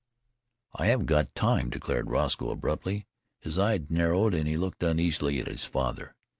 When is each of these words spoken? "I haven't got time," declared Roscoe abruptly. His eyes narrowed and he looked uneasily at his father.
"I 0.73 0.87
haven't 0.87 1.05
got 1.05 1.35
time," 1.35 1.69
declared 1.69 2.09
Roscoe 2.09 2.49
abruptly. 2.49 3.05
His 3.39 3.59
eyes 3.59 3.81
narrowed 3.89 4.33
and 4.33 4.47
he 4.47 4.57
looked 4.57 4.81
uneasily 4.81 5.39
at 5.39 5.45
his 5.45 5.65
father. 5.65 6.15